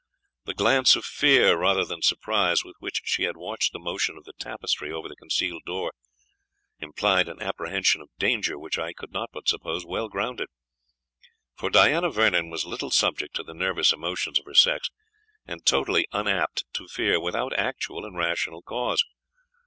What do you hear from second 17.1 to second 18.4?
without actual and